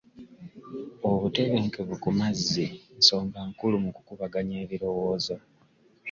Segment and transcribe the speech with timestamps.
[1.09, 2.65] Obutebenkevu ku mazzi
[2.99, 5.35] nzonga nkulu mu kukubaganya birowoozo.